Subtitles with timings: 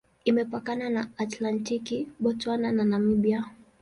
[0.29, 3.41] Imepakana na Atlantiki, Botswana na Namibia.